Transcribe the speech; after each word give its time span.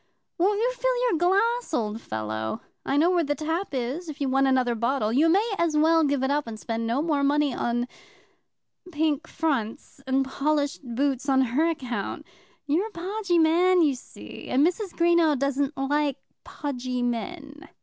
Won't 0.39 0.57
you 0.59 0.71
fill 0.73 1.09
your 1.11 1.19
glass, 1.19 1.75
old 1.75 2.01
fellow? 2.01 2.61
I 2.83 2.97
know 2.97 3.11
where 3.11 3.23
the 3.23 3.35
tap 3.35 3.67
is 3.75 4.09
if 4.09 4.19
you 4.19 4.29
want 4.29 4.47
another 4.47 4.73
bottle. 4.73 5.13
You 5.13 5.29
may 5.29 5.47
as 5.59 5.77
well 5.77 6.03
give 6.03 6.23
it 6.23 6.31
up, 6.31 6.47
and 6.47 6.59
spend 6.59 6.87
no 6.87 7.03
more 7.03 7.21
money 7.21 7.51
in 7.51 7.87
pink 8.91 9.27
fronts 9.27 10.01
and 10.07 10.25
polished 10.25 10.81
boots 10.95 11.29
on 11.29 11.41
her 11.53 11.69
account. 11.69 12.25
You're 12.65 12.87
a 12.87 12.91
podgy 12.91 13.37
man, 13.37 13.83
you 13.83 13.93
see, 13.93 14.47
and 14.47 14.65
Mrs. 14.65 14.91
Greenow 14.93 15.37
doesn't 15.37 15.77
like 15.77 16.17
podgy 16.43 17.03
men." 17.03 17.69